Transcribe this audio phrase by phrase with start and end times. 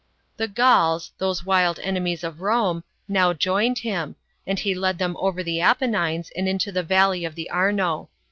[0.37, 4.15] The Gauls those wild enemies of Rome now joined him,
[4.47, 8.09] and he led them over the Apennines and into the valley of the Arno.